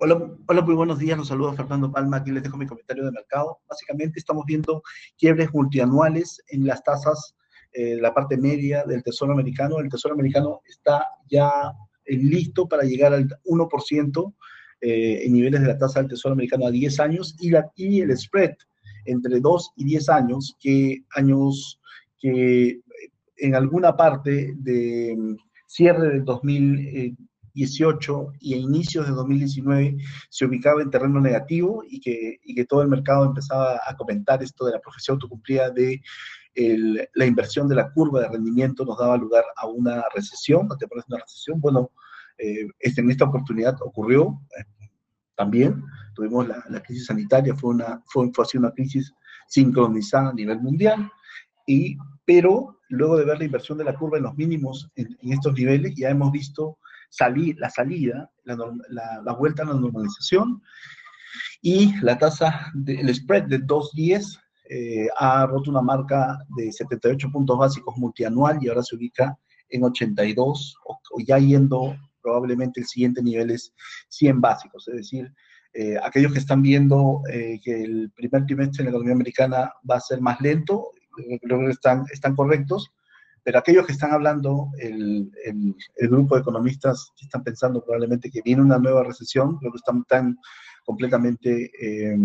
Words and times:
Hola, 0.00 0.28
hola, 0.48 0.62
muy 0.62 0.74
buenos 0.74 0.98
días. 0.98 1.16
Los 1.16 1.28
saludo 1.28 1.52
Fernando 1.52 1.90
Palma. 1.90 2.16
Aquí 2.16 2.32
les 2.32 2.42
dejo 2.42 2.56
mi 2.56 2.66
comentario 2.66 3.04
de 3.04 3.12
mercado. 3.12 3.60
Básicamente 3.68 4.18
estamos 4.18 4.44
viendo 4.44 4.82
quiebres 5.16 5.54
multianuales 5.54 6.42
en 6.48 6.66
las 6.66 6.82
tasas, 6.82 7.36
eh, 7.72 7.96
la 8.00 8.12
parte 8.12 8.36
media 8.36 8.82
del 8.84 9.04
Tesoro 9.04 9.32
americano. 9.32 9.78
El 9.78 9.88
Tesoro 9.88 10.14
americano 10.14 10.62
está 10.66 11.06
ya 11.30 11.72
eh, 12.06 12.16
listo 12.16 12.66
para 12.66 12.82
llegar 12.82 13.14
al 13.14 13.28
1% 13.44 14.34
eh, 14.80 15.22
en 15.24 15.32
niveles 15.32 15.60
de 15.60 15.68
la 15.68 15.78
tasa 15.78 16.00
del 16.00 16.08
Tesoro 16.08 16.32
americano 16.32 16.66
a 16.66 16.72
10 16.72 16.98
años 16.98 17.36
y, 17.38 18.00
el 18.00 18.18
spread 18.18 18.56
entre 19.04 19.38
2 19.38 19.72
y 19.76 19.84
10 19.84 20.08
años, 20.08 20.56
que 20.58 21.04
años 21.14 21.80
que 22.18 22.80
en 23.36 23.54
alguna 23.54 23.96
parte 23.96 24.54
de 24.56 25.14
mm, 25.16 25.36
cierre 25.68 26.08
del 26.08 26.24
2000 26.24 27.16
18 27.54 28.32
y 28.40 28.54
a 28.54 28.56
inicios 28.56 29.06
de 29.06 29.12
2019 29.12 29.96
se 30.28 30.44
ubicaba 30.44 30.82
en 30.82 30.90
terreno 30.90 31.20
negativo 31.20 31.84
y 31.88 32.00
que, 32.00 32.40
y 32.42 32.54
que 32.54 32.64
todo 32.64 32.82
el 32.82 32.88
mercado 32.88 33.24
empezaba 33.24 33.80
a 33.86 33.96
comentar 33.96 34.42
esto 34.42 34.66
de 34.66 34.72
la 34.72 34.80
profesión 34.80 35.14
autocumplida 35.14 35.70
de 35.70 36.02
el, 36.54 37.08
la 37.14 37.26
inversión 37.26 37.68
de 37.68 37.76
la 37.76 37.90
curva 37.92 38.20
de 38.20 38.28
rendimiento 38.28 38.84
nos 38.84 38.98
daba 38.98 39.16
lugar 39.16 39.44
a 39.56 39.66
una 39.66 40.04
recesión, 40.14 40.68
¿te 40.78 40.86
parece 40.86 41.06
una 41.08 41.20
recesión? 41.20 41.60
Bueno, 41.60 41.90
eh, 42.38 42.68
este, 42.78 43.00
en 43.00 43.10
esta 43.10 43.24
oportunidad 43.24 43.76
ocurrió 43.82 44.40
eh, 44.58 44.64
también, 45.36 45.82
tuvimos 46.14 46.46
la, 46.46 46.62
la, 46.68 46.80
crisis 46.80 47.06
sanitaria, 47.06 47.54
fue, 47.56 47.70
una, 47.70 48.02
fue, 48.06 48.30
fue 48.32 48.44
así 48.44 48.56
una 48.56 48.70
crisis 48.70 49.12
sincronizada 49.48 50.30
a 50.30 50.34
nivel 50.34 50.60
mundial, 50.60 51.10
y, 51.66 51.96
pero 52.24 52.80
luego 52.88 53.16
de 53.16 53.24
ver 53.24 53.38
la 53.38 53.44
inversión 53.44 53.78
de 53.78 53.84
la 53.84 53.94
curva 53.94 54.18
en 54.18 54.24
los 54.24 54.36
mínimos 54.36 54.90
en, 54.94 55.16
en 55.22 55.32
estos 55.32 55.54
niveles, 55.54 55.94
ya 55.96 56.10
hemos 56.10 56.30
visto 56.30 56.78
salir, 57.14 57.56
la 57.58 57.70
salida, 57.70 58.28
la, 58.42 58.56
la, 59.24 59.32
vuelta 59.34 59.62
a 59.62 59.66
la 59.66 59.74
normalización 59.74 60.60
y 61.62 61.94
la 62.00 62.18
tasa, 62.18 62.72
del 62.74 63.14
spread 63.14 63.44
de 63.44 63.60
2.10 63.60 64.40
eh, 64.68 65.06
ha 65.18 65.46
roto 65.46 65.70
una 65.70 65.82
marca 65.82 66.38
de 66.56 66.72
78 66.72 67.30
puntos 67.30 67.56
básicos 67.56 67.96
multianual 67.96 68.58
y 68.60 68.68
ahora 68.68 68.82
se 68.82 68.96
ubica 68.96 69.38
en 69.68 69.84
82 69.84 70.76
o, 70.86 70.98
ya 71.24 71.38
yendo 71.38 71.96
probablemente 72.20 72.80
el 72.80 72.86
siguiente 72.86 73.22
nivel 73.22 73.50
es 73.50 73.72
100 74.08 74.40
básicos, 74.40 74.88
es 74.88 74.96
decir, 74.96 75.32
eh, 75.74 75.96
aquellos 76.02 76.32
que 76.32 76.38
están 76.38 76.62
viendo 76.62 77.20
eh, 77.30 77.60
que 77.62 77.82
el 77.82 78.10
primer 78.16 78.46
trimestre 78.46 78.82
en 78.82 78.86
la 78.86 78.90
economía 78.90 79.14
americana 79.14 79.72
va 79.88 79.96
a 79.96 80.00
ser 80.00 80.20
más 80.20 80.40
lento, 80.40 80.90
creo 81.42 81.60
que 81.60 81.70
están, 81.70 82.04
están 82.12 82.34
correctos, 82.34 82.90
pero 83.44 83.58
aquellos 83.58 83.86
que 83.86 83.92
están 83.92 84.12
hablando, 84.12 84.70
el, 84.78 85.30
el, 85.44 86.08
grupo 86.08 86.34
de 86.34 86.40
economistas 86.40 87.12
que 87.16 87.26
están 87.26 87.44
pensando 87.44 87.84
probablemente 87.84 88.30
que 88.30 88.40
viene 88.42 88.62
una 88.62 88.78
nueva 88.78 89.04
recesión, 89.04 89.58
creo 89.58 89.70
que 89.70 89.76
están 89.76 90.02
tan 90.04 90.38
completamente 90.84 91.70
eh, 91.80 92.16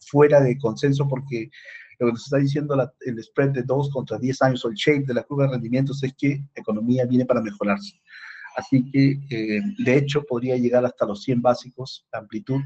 fuera 0.00 0.40
de 0.40 0.58
consenso 0.58 1.08
porque 1.08 1.50
lo 1.98 2.06
que 2.06 2.12
nos 2.12 2.24
está 2.24 2.36
diciendo 2.36 2.76
la, 2.76 2.92
el 3.00 3.22
spread 3.22 3.50
de 3.50 3.62
2 3.62 3.90
contra 3.90 4.18
10 4.18 4.42
años 4.42 4.64
o 4.64 4.68
el 4.68 4.74
shape 4.74 5.06
de 5.06 5.14
la 5.14 5.22
curva 5.22 5.44
de 5.44 5.52
rendimientos 5.52 6.02
es 6.02 6.14
que 6.14 6.44
la 6.54 6.60
economía 6.60 7.06
viene 7.06 7.24
para 7.24 7.40
mejorarse. 7.40 8.00
Así 8.56 8.90
que, 8.90 9.18
eh, 9.30 9.60
de 9.78 9.96
hecho, 9.96 10.24
podría 10.24 10.56
llegar 10.56 10.84
hasta 10.84 11.06
los 11.06 11.22
100 11.22 11.40
básicos 11.40 12.06
amplitud. 12.12 12.60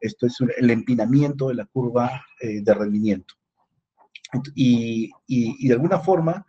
Esto 0.00 0.26
es 0.26 0.36
el 0.56 0.70
empinamiento 0.70 1.48
de 1.48 1.54
la 1.54 1.66
curva 1.66 2.24
eh, 2.40 2.62
de 2.62 2.74
rendimiento. 2.74 3.34
Y, 4.54 5.10
y, 5.26 5.68
de 5.68 5.74
alguna 5.74 5.98
forma, 5.98 6.46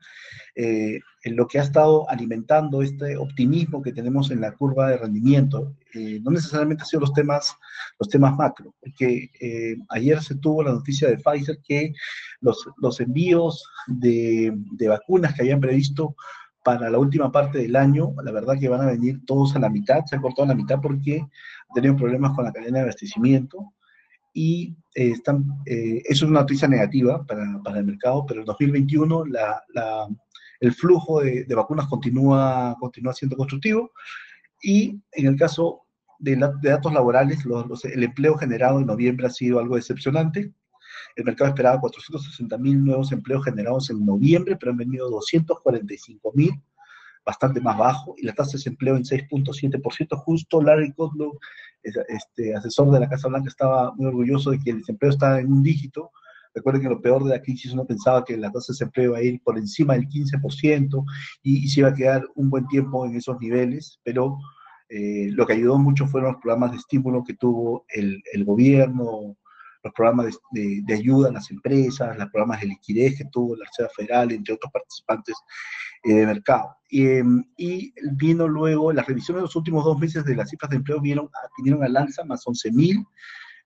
eh, 0.56 1.00
en 1.24 1.36
lo 1.36 1.48
que 1.48 1.60
ha 1.60 1.64
estado 1.64 2.10
alimentando 2.10 2.82
este 2.82 3.18
optimismo 3.18 3.82
que 3.82 3.92
tenemos 3.92 4.32
en 4.32 4.42
la 4.42 4.52
curva 4.54 4.90
de 4.90 4.98
rendimiento, 4.98 5.76
eh, 5.94 6.20
no 6.24 6.32
necesariamente 6.32 6.84
han 6.84 6.88
sido 6.88 7.02
los 7.02 7.14
temas, 7.14 7.56
los 8.00 8.10
temas 8.10 8.36
macro, 8.36 8.74
porque 8.80 9.32
eh, 9.40 9.76
ayer 9.90 10.22
se 10.22 10.36
tuvo 10.36 10.64
la 10.64 10.72
noticia 10.72 11.10
de 11.10 11.18
Pfizer 11.18 11.60
que 11.68 11.94
los, 12.42 12.66
los 12.78 13.00
envíos 13.00 13.64
de, 13.88 14.54
de, 14.56 14.88
vacunas 14.88 15.34
que 15.34 15.42
habían 15.42 15.60
previsto 15.60 16.16
para 16.64 16.90
la 16.90 16.98
última 16.98 17.32
parte 17.32 17.60
del 17.60 17.76
año, 17.76 18.14
la 18.24 18.32
verdad 18.32 18.56
que 18.60 18.70
van 18.70 18.82
a 18.82 18.92
venir 18.92 19.24
todos 19.26 19.56
a 19.56 19.60
la 19.60 19.70
mitad, 19.70 20.04
se 20.06 20.16
han 20.16 20.22
cortado 20.22 20.46
a 20.46 20.48
la 20.48 20.56
mitad 20.56 20.80
porque 20.82 21.20
han 21.20 21.74
tenido 21.76 21.96
problemas 21.96 22.32
con 22.34 22.44
la 22.44 22.52
cadena 22.52 22.80
de 22.80 22.84
abastecimiento, 22.86 23.74
y 24.36 24.76
eh, 24.94 25.12
están, 25.12 25.46
eh, 25.66 26.02
eso 26.04 26.26
es 26.26 26.30
una 26.30 26.42
noticia 26.42 26.68
negativa 26.68 27.26
para, 27.26 27.62
para, 27.64 27.80
el 27.80 27.86
mercado, 27.86 28.26
pero 28.28 28.42
en 28.42 28.46
2021 28.46 29.26
la, 29.28 29.64
la, 29.74 30.08
el 30.60 30.74
flujo 30.74 31.22
de, 31.22 31.46
de, 31.46 31.56
vacunas 31.56 31.88
continúa, 31.88 32.76
continúa 32.78 33.14
siendo 33.14 33.38
constructivo 33.38 33.92
y 34.62 35.02
en 35.14 35.28
el 35.28 35.38
caso 35.38 35.86
de, 36.20 36.36
la, 36.36 36.50
de 36.62 36.70
datos 36.70 36.94
laborales, 36.94 37.46
los, 37.46 37.66
los, 37.66 37.86
el 37.86 38.04
empleo 38.04 38.36
generado 38.36 38.80
en 38.80 38.88
noviembre 38.88 39.28
ha 39.28 39.30
sido 39.30 39.60
algo 39.60 39.78
decepcionante. 39.78 40.52
El 41.16 41.24
mercado 41.24 41.50
esperaba 41.50 41.80
460 41.80 42.58
mil 42.58 42.84
nuevos 42.84 43.14
empleos 43.14 43.46
generados 43.46 43.90
en 43.90 44.06
noviembre, 44.06 44.58
pero 44.58 44.74
han 44.74 44.78
venido 44.78 45.10
245 45.10 46.32
mil, 46.36 46.52
bastante 47.26 47.60
más 47.62 47.78
bajo, 47.78 48.16
y 48.18 48.26
la 48.26 48.34
tasa 48.34 48.52
de 48.52 48.58
desempleo 48.58 48.96
en 48.96 49.04
6.7%. 49.04 50.18
Justo 50.18 50.62
Larry 50.62 50.94
Kudlow, 50.94 51.38
este, 51.84 52.56
asesor 52.56 52.92
de 52.92 53.00
la 53.00 53.10
Casa 53.10 53.28
Blanca, 53.28 53.50
estaba 53.50 53.94
muy 53.96 54.08
orgulloso 54.08 54.52
de 54.52 54.60
que 54.60 54.72
el 54.72 54.80
desempleo 54.80 55.12
estaba 55.12 55.40
en 55.40 55.52
un 55.52 55.64
dígito, 55.64 56.12
Recuerden 56.56 56.84
que 56.84 56.90
lo 56.90 57.02
peor 57.02 57.22
de 57.26 57.32
la 57.32 57.42
crisis 57.42 57.74
uno 57.74 57.86
pensaba 57.86 58.24
que 58.24 58.38
la 58.38 58.50
tasa 58.50 58.72
de 58.72 58.76
desempleo 58.76 59.10
iba 59.10 59.18
a 59.18 59.24
ir 59.24 59.42
por 59.44 59.58
encima 59.58 59.94
del 59.94 60.08
15% 60.08 61.04
y, 61.44 61.66
y 61.66 61.68
se 61.68 61.82
iba 61.82 61.90
a 61.90 61.94
quedar 61.94 62.26
un 62.36 62.50
buen 62.50 62.66
tiempo 62.68 63.06
en 63.06 63.18
esos 63.18 63.38
niveles, 63.42 64.00
pero 64.04 64.38
eh, 64.88 65.30
lo 65.32 65.46
que 65.46 65.54
ayudó 65.54 65.78
mucho 65.78 66.08
fueron 66.08 66.32
los 66.32 66.42
programas 66.42 66.72
de 66.72 66.78
estímulo 66.78 67.24
que 67.24 67.34
tuvo 67.34 67.86
el, 67.90 68.24
el 68.32 68.46
gobierno, 68.46 69.36
los 69.86 69.94
programas 69.94 70.26
de, 70.52 70.62
de, 70.62 70.82
de, 70.84 70.94
ayuda 70.96 71.30
a 71.30 71.34
las 71.34 71.50
empresas, 71.52 72.18
los 72.18 72.30
programas 72.30 72.60
de 72.60 72.68
liquidez 72.68 73.18
que 73.18 73.26
tuvo 73.26 73.56
la 73.56 73.66
Reserva 73.66 73.92
Federal, 73.96 74.32
entre 74.32 74.56
otros 74.56 74.72
participantes 74.74 75.36
eh, 76.04 76.14
de 76.14 76.26
mercado. 76.26 76.76
Em, 76.90 77.44
y, 77.56 77.94
vino 78.14 78.48
luego, 78.48 78.92
las 78.92 79.06
revisiones 79.06 79.42
de 79.42 79.44
los 79.44 79.56
últimos 79.56 79.86
dos 79.86 80.00
meses 80.00 80.26
de 80.26 80.36
las 80.36 80.50
cifras 80.50 80.72
de 80.72 80.78
empleo 80.78 81.00
vinieron, 81.00 81.30
vinieron 81.58 81.84
al 81.84 81.96
alza, 81.96 82.26
más 82.26 82.42
11 82.46 82.72
mil 82.72 83.06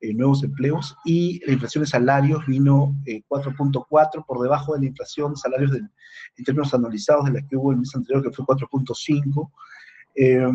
eh, 0.01 0.13
nuevos 0.13 0.43
empleos 0.43 0.95
y 1.05 1.41
la 1.45 1.53
inflación 1.53 1.83
de 1.83 1.89
salarios 1.89 2.45
vino 2.45 2.95
eh, 3.05 3.21
4.4 3.29 4.25
por 4.25 4.41
debajo 4.41 4.73
de 4.73 4.79
la 4.81 4.85
inflación 4.87 5.33
de 5.33 5.39
salarios 5.39 5.71
del, 5.71 5.89
en 6.37 6.43
términos 6.43 6.73
anualizados 6.73 7.25
de 7.25 7.31
la 7.31 7.47
que 7.47 7.55
hubo 7.55 7.71
el 7.71 7.77
mes 7.77 7.95
anterior, 7.95 8.23
que 8.23 8.31
fue 8.31 8.45
4.5. 8.45 9.51
Eh, 10.15 10.47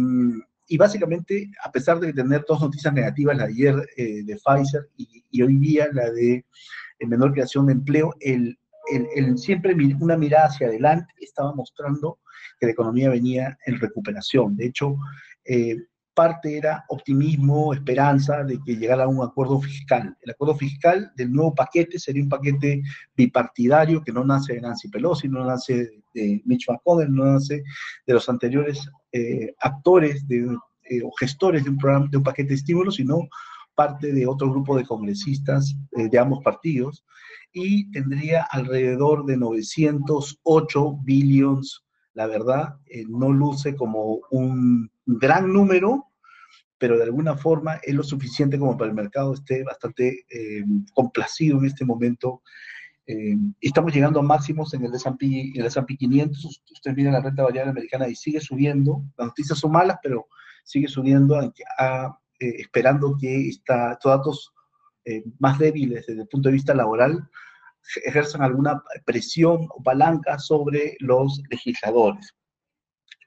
y 0.66 0.78
básicamente, 0.78 1.50
a 1.62 1.70
pesar 1.70 2.00
de 2.00 2.12
tener 2.12 2.44
dos 2.48 2.60
noticias 2.60 2.92
negativas, 2.92 3.36
la 3.36 3.46
de 3.46 3.52
ayer 3.52 3.88
eh, 3.96 4.22
de 4.24 4.36
Pfizer 4.36 4.88
y, 4.96 5.23
y, 5.34 5.42
hoy 5.42 5.56
día 5.56 5.88
la 5.92 6.10
de 6.10 6.44
menor 7.00 7.32
creación 7.32 7.66
de 7.66 7.72
empleo, 7.72 8.14
el, 8.20 8.58
el, 8.92 9.06
el, 9.14 9.38
siempre 9.38 9.74
una 10.00 10.16
mirada 10.16 10.46
hacia 10.46 10.68
adelante 10.68 11.12
estaba 11.20 11.54
mostrando 11.54 12.18
que 12.58 12.66
la 12.66 12.72
economía 12.72 13.10
venía 13.10 13.58
en 13.66 13.78
recuperación. 13.78 14.56
De 14.56 14.66
hecho, 14.66 14.96
eh, 15.44 15.76
parte 16.14 16.56
era 16.56 16.84
optimismo, 16.88 17.74
esperanza 17.74 18.44
de 18.44 18.60
que 18.64 18.76
llegara 18.76 19.04
a 19.04 19.08
un 19.08 19.22
acuerdo 19.22 19.60
fiscal. 19.60 20.16
El 20.22 20.30
acuerdo 20.30 20.54
fiscal 20.54 21.12
del 21.16 21.32
nuevo 21.32 21.54
paquete 21.54 21.98
sería 21.98 22.22
un 22.22 22.28
paquete 22.28 22.82
bipartidario 23.16 24.02
que 24.02 24.12
no 24.12 24.24
nace 24.24 24.54
de 24.54 24.60
Nancy 24.60 24.88
Pelosi, 24.88 25.28
no 25.28 25.44
nace 25.44 25.90
de 26.14 26.40
Mitch 26.44 26.68
McConnell, 26.68 27.12
no 27.12 27.24
nace 27.24 27.64
de 28.06 28.14
los 28.14 28.28
anteriores 28.28 28.88
eh, 29.10 29.54
actores 29.60 30.26
de, 30.28 30.56
eh, 30.84 31.02
o 31.02 31.10
gestores 31.18 31.64
de 31.64 31.70
un 31.70 31.78
programa, 31.78 32.06
de 32.08 32.18
un 32.18 32.22
paquete 32.22 32.50
de 32.50 32.54
estímulos, 32.54 32.94
sino 32.94 33.28
parte 33.74 34.12
de 34.12 34.26
otro 34.26 34.50
grupo 34.50 34.76
de 34.76 34.84
congresistas 34.84 35.74
eh, 35.92 36.08
de 36.08 36.18
ambos 36.18 36.42
partidos 36.42 37.04
y 37.52 37.90
tendría 37.90 38.42
alrededor 38.50 39.24
de 39.26 39.36
908 39.36 40.98
billones 41.02 41.80
la 42.14 42.28
verdad, 42.28 42.76
eh, 42.86 43.04
no 43.08 43.32
luce 43.32 43.74
como 43.74 44.20
un 44.30 44.88
gran 45.04 45.52
número, 45.52 46.06
pero 46.78 46.96
de 46.96 47.02
alguna 47.02 47.36
forma 47.36 47.80
es 47.82 47.92
lo 47.92 48.04
suficiente 48.04 48.56
como 48.56 48.76
para 48.76 48.90
el 48.90 48.94
mercado 48.94 49.34
esté 49.34 49.64
bastante 49.64 50.24
eh, 50.30 50.64
complacido 50.92 51.58
en 51.58 51.66
este 51.66 51.84
momento. 51.84 52.42
Estamos 53.60 53.92
llegando 53.92 54.20
a 54.20 54.22
máximos 54.22 54.72
en 54.72 54.84
el 54.84 54.94
S&P 54.94 55.96
500. 55.98 56.62
Ustedes 56.72 56.96
miran 56.96 57.12
la 57.12 57.20
renta 57.20 57.42
variable 57.42 57.72
americana 57.72 58.08
y 58.08 58.14
sigue 58.14 58.40
subiendo. 58.40 59.02
Las 59.18 59.26
noticias 59.26 59.58
son 59.58 59.72
malas, 59.72 59.98
pero 60.02 60.26
sigue 60.62 60.88
subiendo, 60.88 61.38
a, 61.78 62.18
eh, 62.40 62.54
esperando 62.58 63.16
que 63.20 63.48
estos 63.48 63.98
datos 64.04 64.52
eh, 65.04 65.24
más 65.38 65.58
débiles 65.58 66.06
desde 66.06 66.22
el 66.22 66.28
punto 66.28 66.48
de 66.48 66.54
vista 66.54 66.74
laboral 66.74 67.28
ejerzan 68.04 68.42
alguna 68.42 68.82
presión 69.04 69.68
o 69.70 69.82
palanca 69.82 70.38
sobre 70.38 70.96
los 71.00 71.42
legisladores. 71.50 72.34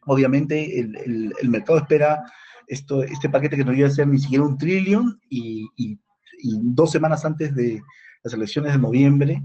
Obviamente 0.07 0.79
el, 0.79 0.95
el, 0.95 1.33
el 1.39 1.49
mercado 1.49 1.79
espera 1.79 2.23
esto, 2.67 3.03
este 3.03 3.29
paquete 3.29 3.57
que 3.57 3.65
no 3.65 3.73
iba 3.73 3.87
a 3.87 3.91
ser 3.91 4.07
ni 4.07 4.19
siquiera 4.19 4.43
un 4.43 4.57
trillón 4.57 5.19
y, 5.29 5.67
y, 5.75 5.99
y 6.39 6.59
dos 6.61 6.91
semanas 6.91 7.23
antes 7.23 7.53
de 7.55 7.81
las 8.23 8.33
elecciones 8.33 8.73
de 8.73 8.79
noviembre 8.79 9.41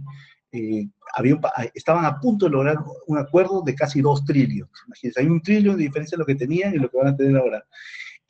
eh, 0.53 0.88
había 1.15 1.38
estaban 1.75 2.05
a 2.05 2.19
punto 2.19 2.47
de 2.47 2.53
lograr 2.53 2.79
un 3.06 3.19
acuerdo 3.19 3.62
de 3.62 3.75
casi 3.75 4.00
dos 4.00 4.25
trillones. 4.25 4.73
Imagínense, 4.87 5.20
hay 5.20 5.26
un 5.26 5.43
trillón 5.43 5.76
de 5.76 5.85
diferencia 5.85 6.17
de 6.17 6.20
lo 6.20 6.26
que 6.26 6.35
tenían 6.35 6.75
y 6.75 6.79
lo 6.79 6.91
que 6.91 6.99
van 6.99 7.08
a 7.08 7.17
tener 7.17 7.37
ahora. 7.37 7.65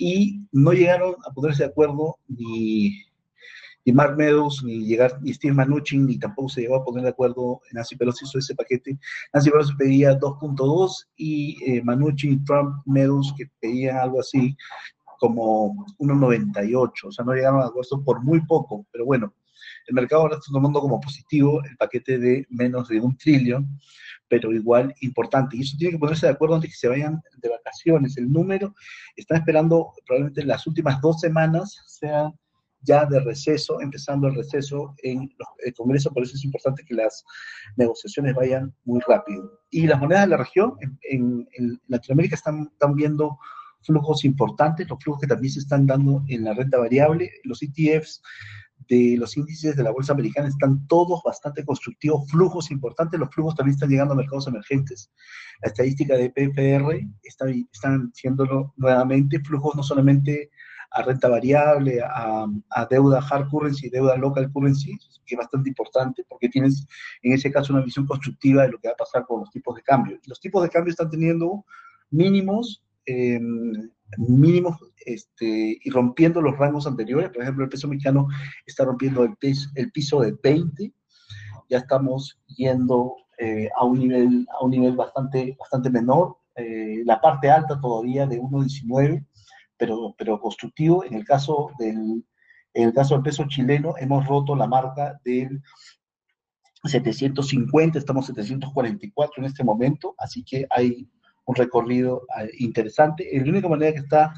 Y 0.03 0.49
no 0.51 0.73
llegaron 0.73 1.15
a 1.25 1.33
ponerse 1.33 1.63
de 1.63 1.69
acuerdo 1.69 2.19
ni, 2.27 3.05
ni 3.85 3.93
Mark 3.93 4.17
Meadows, 4.17 4.65
ni, 4.65 4.85
llegar, 4.85 5.17
ni 5.23 5.33
Steve 5.33 5.55
Mnuchin, 5.55 6.07
ni 6.07 6.19
tampoco 6.19 6.49
se 6.49 6.63
llegó 6.63 6.75
a 6.75 6.85
poner 6.85 7.05
de 7.05 7.11
acuerdo, 7.11 7.61
Nancy 7.71 7.95
Pelosi 7.95 8.25
hizo 8.25 8.41
ese 8.41 8.57
paquete, 8.57 8.99
Nancy 9.33 9.51
Pelosi 9.51 9.77
pedía 9.77 10.19
2.2 10.19 11.07
y 11.17 11.57
eh, 11.65 11.83
Mnuchin, 11.85 12.45
Trump, 12.45 12.83
Meadows, 12.85 13.33
que 13.37 13.49
pedían 13.61 13.99
algo 13.99 14.19
así 14.19 14.57
como 15.21 15.87
1.98, 16.01 16.91
o 17.05 17.13
sea, 17.13 17.25
no 17.25 17.33
llegaron 17.33 17.63
a 17.63 17.67
acuerdo 17.67 18.03
por 18.05 18.25
muy 18.25 18.45
poco, 18.45 18.85
pero 18.91 19.05
bueno, 19.05 19.33
el 19.87 19.95
mercado 19.95 20.23
ahora 20.23 20.35
está 20.35 20.51
tomando 20.53 20.81
como 20.81 21.01
positivo 21.01 21.63
el 21.63 21.77
paquete 21.77 22.19
de 22.19 22.45
menos 22.51 22.89
de 22.89 22.99
un 22.99 23.17
trillón, 23.17 23.79
pero 24.33 24.51
igual 24.51 24.95
importante. 25.03 25.59
Y 25.59 25.61
eso 25.61 25.77
tiene 25.79 25.93
que 25.93 25.99
ponerse 25.99 26.25
de 26.25 26.33
acuerdo 26.33 26.55
antes 26.55 26.71
que 26.71 26.77
se 26.79 26.89
vayan 26.89 27.21
de 27.37 27.51
vacaciones. 27.51 28.17
El 28.17 28.33
número, 28.33 28.75
están 29.15 29.37
esperando 29.37 29.93
probablemente 30.07 30.43
las 30.47 30.67
últimas 30.67 31.03
dos 31.03 31.21
semanas 31.21 31.79
sean 31.87 32.33
ya 32.81 33.05
de 33.05 33.21
receso, 33.21 33.79
empezando 33.83 34.29
el 34.29 34.35
receso 34.35 34.95
en 35.03 35.31
el 35.67 35.75
Congreso, 35.75 36.11
por 36.15 36.23
eso 36.23 36.35
es 36.35 36.45
importante 36.47 36.83
que 36.83 36.95
las 36.95 37.23
negociaciones 37.77 38.35
vayan 38.35 38.75
muy 38.85 39.03
rápido. 39.07 39.61
Y 39.71 39.87
las 39.87 40.01
monedas 40.01 40.23
de 40.23 40.29
la 40.31 40.39
región, 40.39 40.77
en, 41.03 41.47
Latinoamérica, 41.89 42.37
están, 42.37 42.71
están 42.73 42.95
viendo 42.95 43.39
flujos 43.83 44.25
importantes, 44.25 44.89
los 44.89 44.99
flujos 44.99 45.21
que 45.21 45.27
también 45.27 45.53
se 45.53 45.61
están 45.61 45.87
dando 45.87 46.25
en 46.29 46.45
la 46.45 46.55
renta 46.55 46.79
variable, 46.79 47.31
los 47.45 47.63
ETFs 47.63 48.23
de 48.89 49.17
los 49.19 49.37
índices 49.37 49.77
de 49.77 49.83
la 49.83 49.91
bolsa 49.91 50.13
americana 50.13 50.49
están 50.49 50.87
todos 50.87 51.23
bastante 51.25 51.65
constructivos, 51.65 52.31
flujos 52.31 52.71
importantes, 52.71 53.19
los 53.19 53.31
flujos 53.31 53.55
también 53.55 53.75
están 53.75 53.91
llegando 53.91 54.15
a 54.15 54.17
mercados 54.17 54.47
emergentes. 54.47 55.11
La 55.63 55.69
estadística 55.69 56.17
de 56.17 56.31
PFR 56.31 57.09
está, 57.23 57.47
están 57.49 58.11
siendo 58.15 58.73
nuevamente 58.77 59.41
flujos 59.41 59.75
no 59.75 59.83
solamente 59.83 60.51
a 60.95 61.03
renta 61.03 61.29
variable, 61.29 62.01
a, 62.03 62.47
a, 62.71 62.87
deuda 62.87 63.21
hard 63.21 63.49
currency, 63.49 63.89
deuda 63.89 64.17
local 64.17 64.51
currency, 64.53 64.99
que 65.25 65.35
es 65.35 65.39
bastante 65.39 65.71
importante 65.71 66.25
porque 66.29 66.49
tienes 66.49 66.87
en 67.23 67.33
ese 67.33 67.51
caso 67.51 67.73
una 67.73 67.83
visión 67.83 68.07
constructiva 68.07 68.63
de 68.63 68.73
lo 68.73 68.79
que 68.79 68.89
va 68.89 68.95
a 68.95 68.97
pasar 68.97 69.25
con 69.25 69.41
los 69.41 69.51
tipos 69.51 69.75
de 69.75 69.83
cambio. 69.83 70.19
los 70.27 70.41
tipos 70.41 70.63
de 70.63 70.69
cambio 70.69 70.91
están 70.91 71.11
teniendo 71.11 71.65
mínimos 72.11 72.85
eh, 73.07 73.41
mínimos 74.19 74.79
este, 75.07 75.79
y 75.83 75.91
rompiendo 75.91 76.41
los 76.41 76.57
rangos 76.59 76.87
anteriores. 76.87 77.31
Por 77.31 77.43
ejemplo, 77.43 77.65
el 77.65 77.71
peso 77.71 77.89
mexicano 77.89 78.29
está 78.67 78.85
rompiendo 78.85 79.25
el, 79.25 79.35
el 79.75 79.93
piso 79.93 80.21
de 80.21 80.37
20. 80.43 80.93
Ya 81.69 81.79
estamos 81.79 82.41
yendo 82.47 83.17
eh, 83.39 83.69
a, 83.77 83.85
un 83.85 83.99
nivel, 83.99 84.47
a 84.59 84.65
un 84.65 84.71
nivel 84.71 84.97
bastante, 84.97 85.57
bastante 85.59 85.91
menor. 85.91 86.37
Eh, 86.55 87.03
la 87.05 87.21
parte 87.21 87.51
alta 87.51 87.81
todavía 87.81 88.27
de 88.27 88.41
1,19, 88.41 89.27
pero, 89.77 90.15
pero 90.17 90.41
constructivo. 90.41 91.05
En 91.05 91.15
el, 91.15 91.25
caso 91.25 91.71
del, 91.79 92.25
en 92.75 92.89
el 92.89 92.93
caso 92.93 93.15
del 93.15 93.23
peso 93.23 93.45
chileno, 93.49 93.95
hemos 93.99 94.27
roto 94.27 94.55
la 94.55 94.67
marca 94.67 95.21
del 95.25 95.63
750, 96.85 97.99
estamos 97.99 98.27
744 98.27 99.43
en 99.43 99.45
este 99.45 99.65
momento, 99.65 100.15
así 100.19 100.45
que 100.45 100.67
hay 100.71 101.09
un 101.45 101.55
recorrido 101.55 102.23
ah, 102.35 102.45
interesante. 102.59 103.29
La 103.33 103.51
única 103.51 103.69
manera 103.69 103.93
que 103.93 104.01
está 104.01 104.33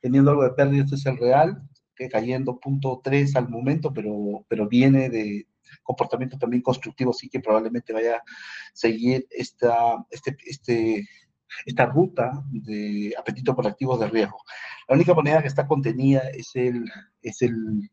teniendo 0.00 0.30
algo 0.30 0.44
de 0.44 0.50
pérdida 0.50 0.84
es 0.90 1.06
el 1.06 1.18
real, 1.18 1.62
que 1.94 2.08
cayendo 2.08 2.60
punto 2.60 3.00
3 3.02 3.36
al 3.36 3.48
momento, 3.48 3.92
pero, 3.92 4.44
pero 4.48 4.68
viene 4.68 5.08
de 5.08 5.46
comportamiento 5.82 6.38
también 6.38 6.62
constructivo, 6.62 7.10
así 7.10 7.28
que 7.28 7.40
probablemente 7.40 7.92
vaya 7.92 8.16
a 8.16 8.22
seguir 8.72 9.26
esta, 9.30 10.04
este, 10.10 10.36
este, 10.46 11.08
esta 11.64 11.86
ruta 11.86 12.44
de 12.50 13.14
apetito 13.18 13.54
por 13.54 13.66
activos 13.66 13.98
de 14.00 14.08
riesgo. 14.08 14.38
La 14.88 14.94
única 14.94 15.14
moneda 15.14 15.42
que 15.42 15.48
está 15.48 15.66
contenida 15.66 16.20
es 16.30 16.54
el, 16.54 16.84
es 17.22 17.42
el 17.42 17.90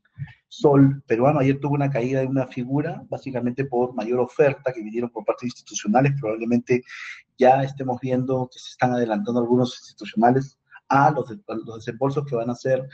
sol 0.54 1.02
peruano. 1.08 1.40
Ayer 1.40 1.60
tuvo 1.60 1.74
una 1.74 1.90
caída 1.90 2.20
de 2.22 2.28
una 2.28 2.48
figura, 2.48 3.04
básicamente 3.10 3.66
por 3.66 3.96
mayor 3.96 4.20
oferta 4.20 4.72
que 4.72 4.84
vinieron 4.84 5.10
por 5.10 5.26
parte 5.26 5.46
de 5.46 5.48
institucionales. 5.48 6.14
Probablemente 6.20 6.84
ya 7.38 7.64
estemos 7.64 8.00
viendo 8.00 8.48
que 8.52 8.60
se 8.60 8.70
están 8.72 8.94
adelantando 8.94 9.40
algunos 9.40 9.76
institucionales 9.80 10.60
a 10.90 11.10
los, 11.12 11.26
desembolsos 11.76 12.26
que 12.26 12.36
van 12.36 12.50
a 12.50 12.54
hacer 12.54 12.88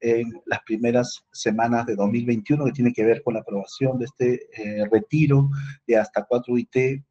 en 0.00 0.32
las 0.46 0.60
primeras 0.64 1.24
semanas 1.32 1.84
de 1.86 1.96
2021, 1.96 2.64
que 2.66 2.72
tiene 2.72 2.92
que 2.92 3.04
ver 3.04 3.22
con 3.24 3.34
la 3.34 3.40
aprobación 3.40 3.98
de 3.98 4.04
este 4.04 4.48
eh, 4.56 4.88
retiro 4.90 5.50
de 5.88 5.96
hasta 5.96 6.24
4 6.24 6.58
IT 6.58 6.76
eh, 6.76 7.02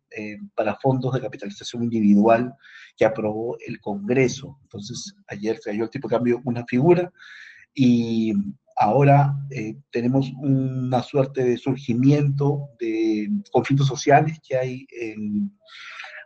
para 0.56 0.78
fondos 0.78 1.14
de 1.14 1.22
capitalización 1.22 1.84
individual 1.84 2.56
que 2.96 3.04
aprobó 3.04 3.58
el 3.68 3.82
Congreso. 3.82 4.58
Entonces, 4.64 5.14
ayer 5.28 5.58
se 5.58 5.72
cayó 5.72 5.84
el 5.84 5.90
tipo 5.90 6.08
de 6.08 6.16
cambio 6.16 6.42
una 6.46 6.64
figura 6.66 7.12
y 7.74 8.34
ahora 8.80 9.36
eh, 9.52 9.76
tenemos 9.92 10.32
una 10.40 11.04
suerte 11.04 11.44
de 11.44 11.58
surgimiento 11.58 12.70
de 12.80 13.30
conflictos 13.52 13.88
sociales 13.88 14.40
que 14.48 14.56
hay 14.56 14.88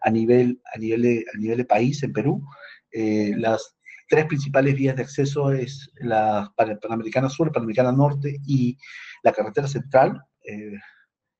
a, 0.03 0.09
nivel, 0.11 0.61
a, 0.73 0.77
nivel 0.77 1.01
de, 1.01 1.25
a 1.33 1.38
nivel 1.39 1.57
de 1.57 1.65
país 1.65 2.03
en 2.03 2.13
Perú. 2.13 2.45
Eh, 2.91 3.33
las 3.38 3.75
tres 4.07 4.25
principales 4.25 4.75
vías 4.75 4.95
de 4.95 5.01
acceso 5.01 5.51
es 5.51 5.89
la 5.95 6.53
Panamericana 6.55 7.27
Sur, 7.27 7.51
Panamericana 7.51 7.91
Norte 7.91 8.38
y 8.45 8.77
la 9.23 9.31
carretera 9.31 9.67
central. 9.67 10.21
Eh, 10.47 10.77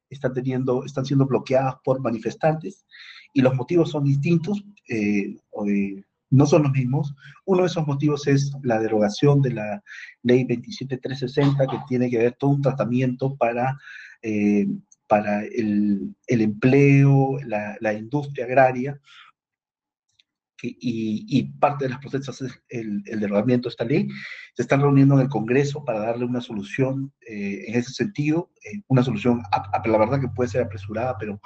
están, 0.10 0.34
teniendo, 0.34 0.84
están 0.84 1.06
siendo 1.06 1.28
bloqueadas 1.28 1.76
por 1.84 2.02
manifestantes 2.02 2.86
y 3.34 3.42
los 3.42 3.54
motivos 3.56 3.92
son 3.92 4.04
distintos 4.04 4.64
no 6.34 6.48
son 6.48 6.64
los 6.64 6.72
mismos. 6.72 7.14
Uno 7.46 7.62
de 7.62 7.68
esos 7.68 7.86
motivos 7.86 8.26
es 8.28 8.52
la 8.64 8.80
derogación 8.80 9.42
de 9.42 9.52
la 9.52 9.84
ley 10.24 10.44
27360, 10.46 11.68
que 11.68 11.78
tiene 11.88 12.10
que 12.10 12.18
ver 12.18 12.34
todo 12.34 12.52
un 12.52 12.62
tratamiento 12.62 13.36
para, 13.36 13.78
eh, 14.24 14.66
para 15.08 15.44
el, 15.44 16.16
empleo, 16.28 17.38
la, 17.46 17.94
industria 17.94 18.46
agraria, 18.46 19.00
y, 20.64 21.44
parte 21.60 21.86
de 21.86 21.92
las 21.92 22.00
protestas 22.00 22.42
es 22.42 22.60
el, 22.70 23.04
derogamiento 23.04 23.68
de 23.70 23.74
esta 23.74 23.86
ley. 23.86 24.08
Se 24.56 24.64
están 24.64 24.82
reuniendo 24.82 25.16
en 25.16 25.22
el 25.22 25.30
Congreso 25.30 25.86
para 25.86 26.00
darle 26.00 26.26
una 26.26 26.42
solución 26.42 27.12
eh, 27.28 27.66
en 27.68 27.76
ese 27.76 27.92
sentido, 27.92 28.50
eh, 28.64 28.82
una 28.88 29.04
solución, 29.04 29.44
a, 29.52 29.88
la 29.88 29.98
verdad 30.00 30.20
que 30.20 30.30
puede 30.30 30.50
ser 30.50 30.64
apresurada, 30.64 31.16
pero 31.20 31.40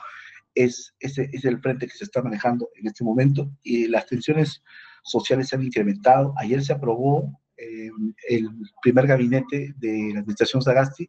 es, 0.64 0.94
ese 1.00 1.30
es 1.32 1.46
el 1.46 1.60
frente 1.60 1.88
que 1.88 1.98
se 1.98 2.04
está 2.04 2.22
manejando 2.22 2.70
en 2.76 2.88
este 2.88 3.04
momento 3.04 3.52
y 3.64 3.88
las 3.88 4.06
tensiones 4.06 4.64
sociales 5.04 5.50
se 5.50 5.56
han 5.56 5.64
incrementado. 5.64 6.34
Ayer 6.38 6.64
se 6.64 6.74
aprobó 6.74 7.40
eh, 7.58 7.90
el 8.30 8.50
primer 8.82 9.08
gabinete 9.08 9.74
de 9.78 10.12
la 10.14 10.20
administración 10.20 10.62
Sagasti, 10.62 11.04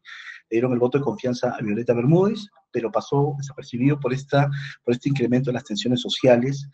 le 0.50 0.54
dieron 0.56 0.72
el 0.72 0.78
voto 0.78 0.98
de 0.98 1.04
confianza 1.04 1.50
a 1.50 1.62
Violeta 1.62 1.94
Bermúdez, 1.94 2.48
pero 2.70 2.90
pasó 2.90 3.34
desapercibido 3.38 3.98
por, 3.98 4.12
esta, 4.12 4.48
por 4.84 4.94
este 4.94 5.08
incremento 5.08 5.50
de 5.50 5.54
las 5.54 5.64
tensiones 5.64 6.00
sociales 6.00 6.68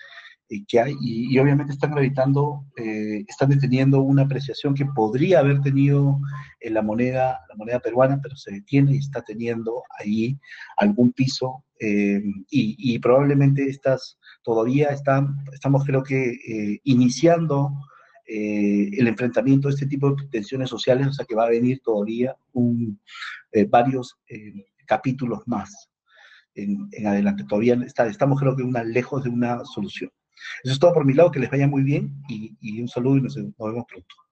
que 0.68 0.80
hay 0.80 0.94
y, 1.00 1.38
obviamente 1.38 1.72
están 1.72 1.92
gravitando, 1.92 2.64
eh, 2.76 3.24
están 3.28 3.50
deteniendo 3.50 4.00
una 4.00 4.22
apreciación 4.22 4.74
que 4.74 4.86
podría 4.86 5.40
haber 5.40 5.60
tenido 5.60 6.20
en 6.60 6.74
la 6.74 6.82
moneda, 6.82 7.40
la 7.48 7.56
moneda 7.56 7.80
peruana, 7.80 8.20
pero 8.22 8.36
se 8.36 8.52
detiene 8.52 8.94
y 8.94 8.98
está 8.98 9.22
teniendo 9.22 9.82
ahí 9.98 10.38
algún 10.76 11.12
piso 11.12 11.64
eh, 11.80 12.22
y, 12.50 12.98
probablemente 12.98 13.64
estas 13.64 14.18
todavía 14.42 14.88
están, 14.88 15.36
estamos 15.52 15.84
creo 15.84 16.02
que 16.02 16.80
iniciando 16.84 17.72
el 18.26 19.06
enfrentamiento 19.06 19.68
de 19.68 19.74
este 19.74 19.86
tipo 19.86 20.10
de 20.10 20.26
tensiones 20.28 20.70
sociales, 20.70 21.06
o 21.08 21.12
sea 21.12 21.26
que 21.26 21.34
va 21.34 21.44
a 21.44 21.50
venir 21.50 21.80
todavía 21.82 22.34
un, 22.52 23.00
varios 23.68 24.16
capítulos 24.86 25.42
más 25.46 25.90
en, 26.54 27.06
adelante. 27.06 27.44
Todavía 27.44 27.74
está, 27.84 28.06
estamos 28.06 28.40
creo 28.40 28.56
que 28.56 28.62
una, 28.62 28.84
lejos 28.84 29.24
de 29.24 29.30
una 29.30 29.64
solución. 29.64 30.10
Eso 30.62 30.74
es 30.74 30.78
todo 30.78 30.92
por 30.92 31.04
mi 31.04 31.14
lado, 31.14 31.30
que 31.30 31.40
les 31.40 31.50
vaya 31.50 31.66
muy 31.66 31.82
bien 31.82 32.22
y, 32.28 32.80
un 32.80 32.88
saludo 32.88 33.18
y 33.18 33.22
nos 33.22 33.34
vemos 33.34 33.84
pronto. 33.86 34.23